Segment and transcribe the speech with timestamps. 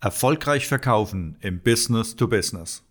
[0.00, 2.84] Erfolgreich verkaufen im Business to Business.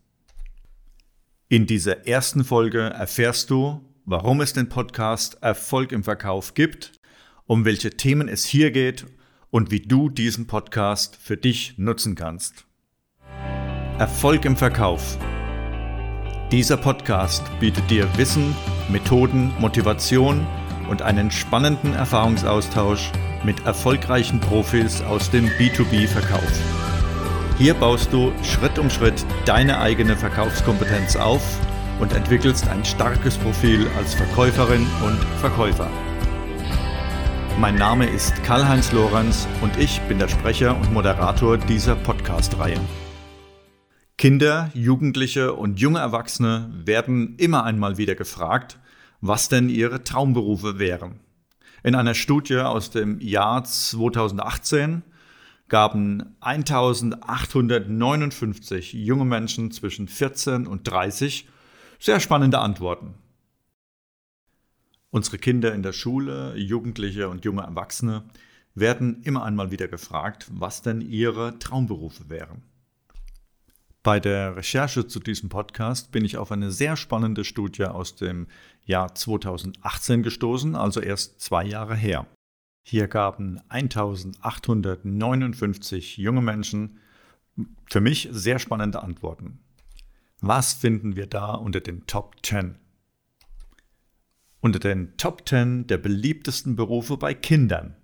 [1.47, 6.91] In dieser ersten Folge erfährst du, warum es den Podcast Erfolg im Verkauf gibt,
[7.45, 9.05] um welche Themen es hier geht
[9.51, 12.65] und wie du diesen Podcast für dich nutzen kannst.
[13.99, 15.17] Erfolg im Verkauf.
[16.51, 18.53] Dieser Podcast bietet dir Wissen,
[18.89, 20.45] Methoden, Motivation
[20.89, 23.13] und einen spannenden Erfahrungsaustausch
[23.45, 26.96] mit erfolgreichen Profis aus dem B2B-Verkauf.
[27.59, 31.41] Hier baust du Schritt um Schritt deine eigene Verkaufskompetenz auf
[31.99, 35.89] und entwickelst ein starkes Profil als Verkäuferin und Verkäufer.
[37.59, 42.79] Mein Name ist Karl-Heinz Lorenz und ich bin der Sprecher und Moderator dieser Podcast-Reihe.
[44.19, 48.77] Kinder, Jugendliche und junge Erwachsene werden immer einmal wieder gefragt,
[49.19, 51.21] was denn ihre Traumberufe wären.
[51.81, 55.01] In einer Studie aus dem Jahr 2018
[55.69, 61.47] gaben 1859 junge Menschen zwischen 14 und 30
[61.99, 63.15] sehr spannende Antworten.
[65.09, 68.25] Unsere Kinder in der Schule, Jugendliche und junge Erwachsene
[68.75, 72.61] werden immer einmal wieder gefragt, was denn ihre Traumberufe wären.
[74.03, 78.47] Bei der Recherche zu diesem Podcast bin ich auf eine sehr spannende Studie aus dem
[78.85, 82.27] Jahr 2018 gestoßen, also erst zwei Jahre her.
[82.89, 86.99] Hier gaben 1859 junge Menschen
[87.85, 89.59] für mich sehr spannende Antworten.
[90.39, 92.77] Was finden wir da unter den Top 10?
[94.61, 97.97] Unter den Top 10 der beliebtesten Berufe bei Kindern.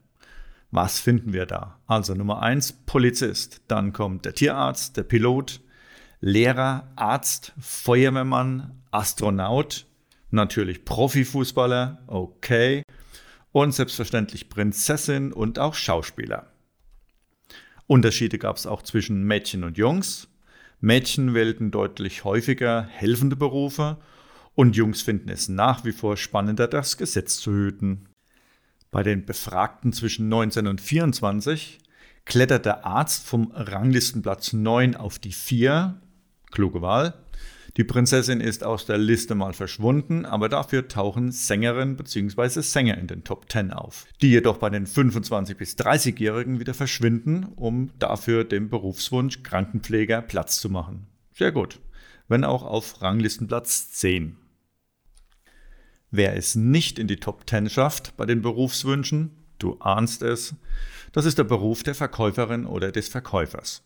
[0.69, 1.79] Was finden wir da?
[1.87, 5.61] Also Nummer 1 Polizist, dann kommt der Tierarzt, der Pilot,
[6.19, 9.85] Lehrer, Arzt, Feuerwehrmann, Astronaut,
[10.29, 12.83] natürlich Profifußballer, okay,
[13.53, 16.51] und selbstverständlich Prinzessin und auch Schauspieler.
[17.87, 20.27] Unterschiede gab es auch zwischen Mädchen und Jungs.
[20.81, 23.97] Mädchen wählten deutlich häufiger helfende Berufe
[24.55, 28.09] und Jungs finden es nach wie vor spannender, das Gesetz zu hüten.
[28.91, 31.79] Bei den Befragten zwischen 19 und 24
[32.25, 36.01] klettert der Arzt vom Ranglistenplatz 9 auf die 4,
[36.51, 37.22] kluge Wahl,
[37.75, 42.61] die Prinzessin ist aus der Liste mal verschwunden, aber dafür tauchen Sängerinnen bzw.
[42.61, 47.45] Sänger in den Top 10 auf, die jedoch bei den 25- bis 30-Jährigen wieder verschwinden,
[47.56, 51.07] um dafür dem Berufswunsch Krankenpfleger Platz zu machen.
[51.34, 51.79] Sehr gut,
[52.28, 54.38] wenn auch auf Ranglistenplatz 10.
[56.11, 60.53] Wer es nicht in die Top 10 schafft bei den Berufswünschen, du ahnst es,
[61.11, 63.81] das ist der Beruf der Verkäuferin oder des Verkäufers.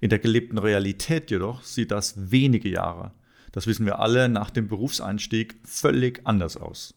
[0.00, 3.12] In der gelebten Realität jedoch sieht das wenige Jahre,
[3.52, 6.94] das wissen wir alle, nach dem Berufseinstieg völlig anders aus.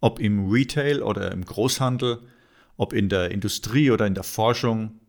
[0.00, 2.20] Ob im Retail oder im Großhandel,
[2.76, 5.00] ob in der Industrie oder in der Forschung,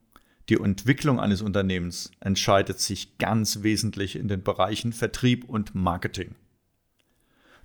[0.49, 6.35] die Entwicklung eines Unternehmens entscheidet sich ganz wesentlich in den Bereichen Vertrieb und Marketing.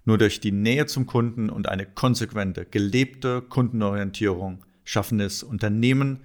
[0.05, 6.21] Nur durch die Nähe zum Kunden und eine konsequente, gelebte Kundenorientierung schaffen es Unternehmen,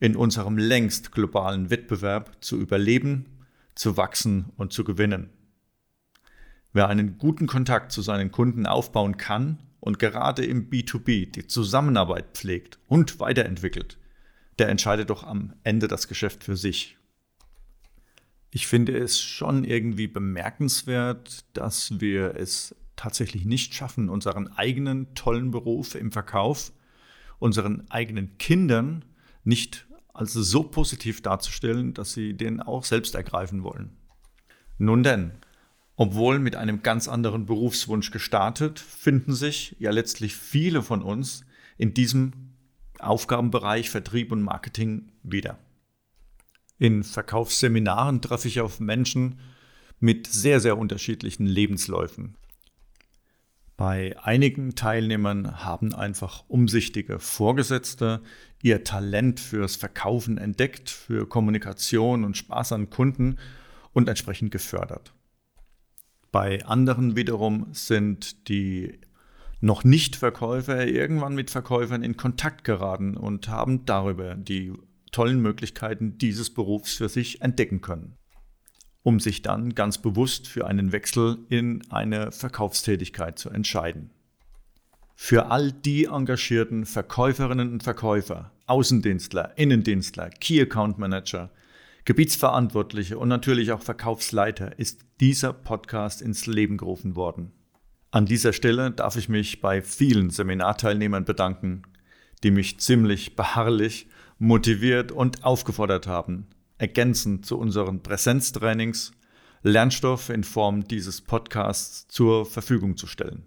[0.00, 3.26] in unserem längst globalen Wettbewerb zu überleben,
[3.74, 5.30] zu wachsen und zu gewinnen.
[6.72, 12.26] Wer einen guten Kontakt zu seinen Kunden aufbauen kann und gerade im B2B die Zusammenarbeit
[12.34, 13.98] pflegt und weiterentwickelt,
[14.58, 16.98] der entscheidet doch am Ende das Geschäft für sich.
[18.50, 25.50] Ich finde es schon irgendwie bemerkenswert, dass wir es tatsächlich nicht schaffen, unseren eigenen tollen
[25.50, 26.72] Beruf im Verkauf,
[27.38, 29.04] unseren eigenen Kindern
[29.46, 33.96] nicht als so positiv darzustellen, dass sie den auch selbst ergreifen wollen.
[34.78, 35.32] Nun denn,
[35.94, 41.44] obwohl mit einem ganz anderen Berufswunsch gestartet, finden sich ja letztlich viele von uns
[41.78, 42.32] in diesem
[42.98, 45.58] Aufgabenbereich Vertrieb und Marketing wieder.
[46.78, 49.40] In Verkaufsseminaren treffe ich auf Menschen
[49.98, 52.36] mit sehr, sehr unterschiedlichen Lebensläufen.
[53.76, 58.22] Bei einigen Teilnehmern haben einfach umsichtige Vorgesetzte
[58.62, 63.36] ihr Talent fürs Verkaufen entdeckt, für Kommunikation und Spaß an Kunden
[63.92, 65.12] und entsprechend gefördert.
[66.32, 68.98] Bei anderen wiederum sind die
[69.60, 74.72] noch nicht Verkäufer irgendwann mit Verkäufern in Kontakt geraten und haben darüber die
[75.12, 78.16] tollen Möglichkeiten dieses Berufs für sich entdecken können
[79.06, 84.10] um sich dann ganz bewusst für einen Wechsel in eine Verkaufstätigkeit zu entscheiden.
[85.14, 91.52] Für all die engagierten Verkäuferinnen und Verkäufer, Außendienstler, Innendienstler, Key Account Manager,
[92.04, 97.52] Gebietsverantwortliche und natürlich auch Verkaufsleiter ist dieser Podcast ins Leben gerufen worden.
[98.10, 101.82] An dieser Stelle darf ich mich bei vielen Seminarteilnehmern bedanken,
[102.42, 104.08] die mich ziemlich beharrlich
[104.40, 109.12] motiviert und aufgefordert haben, ergänzend zu unseren Präsenztrainings
[109.62, 113.46] Lernstoff in Form dieses Podcasts zur Verfügung zu stellen.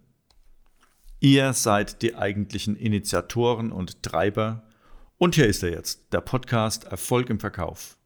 [1.19, 4.63] Ihr seid die eigentlichen Initiatoren und Treiber
[5.17, 7.97] und hier ist er jetzt, der Podcast Erfolg im Verkauf.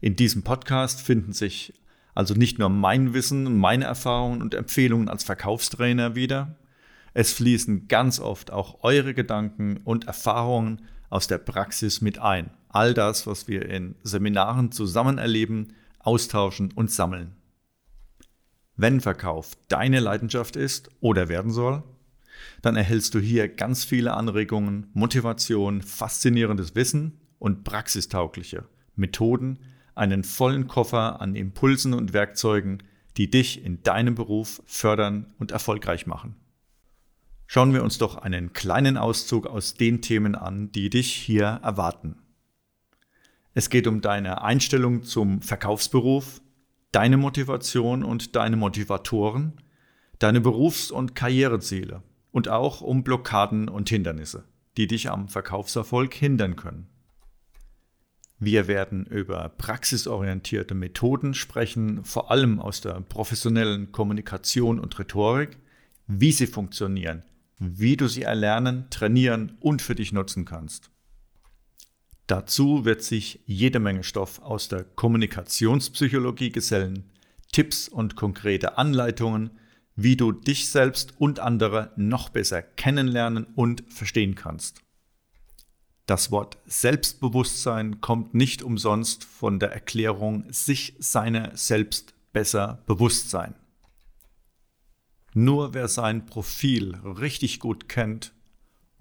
[0.00, 1.72] In diesem Podcast finden sich
[2.14, 6.58] also nicht nur mein Wissen meine Erfahrungen und Empfehlungen als Verkaufstrainer wieder,
[7.14, 12.50] es fließen ganz oft auch eure Gedanken und Erfahrungen aus der Praxis mit ein.
[12.72, 17.36] All das, was wir in Seminaren zusammen erleben, austauschen und sammeln.
[18.76, 21.82] Wenn Verkauf deine Leidenschaft ist oder werden soll,
[22.62, 28.64] dann erhältst du hier ganz viele Anregungen, Motivation, faszinierendes Wissen und praxistaugliche
[28.96, 29.58] Methoden,
[29.94, 32.82] einen vollen Koffer an Impulsen und Werkzeugen,
[33.18, 36.36] die dich in deinem Beruf fördern und erfolgreich machen.
[37.46, 42.16] Schauen wir uns doch einen kleinen Auszug aus den Themen an, die dich hier erwarten.
[43.54, 46.40] Es geht um deine Einstellung zum Verkaufsberuf,
[46.90, 49.54] deine Motivation und deine Motivatoren,
[50.18, 54.44] deine Berufs- und Karriereziele und auch um Blockaden und Hindernisse,
[54.76, 56.88] die dich am Verkaufserfolg hindern können.
[58.38, 65.58] Wir werden über praxisorientierte Methoden sprechen, vor allem aus der professionellen Kommunikation und Rhetorik,
[66.08, 67.22] wie sie funktionieren,
[67.58, 70.91] wie du sie erlernen, trainieren und für dich nutzen kannst.
[72.26, 77.10] Dazu wird sich jede Menge Stoff aus der Kommunikationspsychologie gesellen,
[77.52, 79.50] Tipps und konkrete Anleitungen,
[79.94, 84.80] wie du dich selbst und andere noch besser kennenlernen und verstehen kannst.
[86.06, 93.54] Das Wort Selbstbewusstsein kommt nicht umsonst von der Erklärung sich seiner selbst besser bewusst sein.
[95.34, 98.32] Nur wer sein Profil richtig gut kennt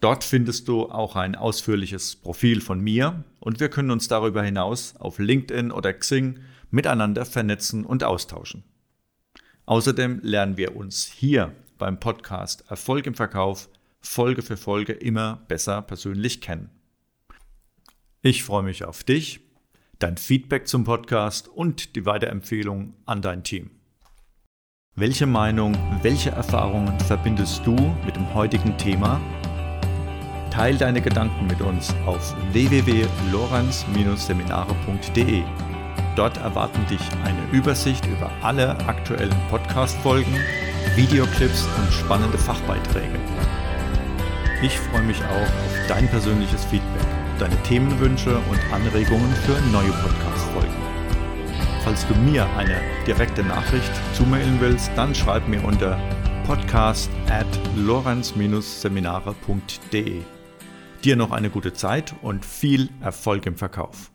[0.00, 4.94] Dort findest du auch ein ausführliches Profil von mir und wir können uns darüber hinaus
[4.96, 6.38] auf LinkedIn oder Xing
[6.70, 8.62] miteinander vernetzen und austauschen.
[9.66, 13.68] Außerdem lernen wir uns hier beim Podcast Erfolg im Verkauf
[14.00, 16.70] Folge für Folge immer besser persönlich kennen.
[18.20, 19.38] Ich freue mich auf dich,
[20.00, 23.70] dein Feedback zum Podcast und die Weiterempfehlung an dein Team.
[24.96, 29.20] Welche Meinung, welche Erfahrungen verbindest du mit dem heutigen Thema?
[30.50, 35.42] Teil deine Gedanken mit uns auf www.lorenz-seminare.de.
[36.16, 40.34] Dort erwarten dich eine Übersicht über alle aktuellen Podcast-Folgen,
[40.96, 43.20] Videoclips und spannende Fachbeiträge.
[44.60, 47.06] Ich freue mich auch auf dein persönliches Feedback
[47.38, 50.74] deine Themenwünsche und Anregungen für neue Podcast-Folgen.
[51.84, 52.76] Falls du mir eine
[53.06, 55.98] direkte Nachricht zumailen willst, dann schreib mir unter
[56.46, 60.20] podcast at lorenz-seminare.de.
[61.04, 64.10] Dir noch eine gute Zeit und viel Erfolg im Verkauf.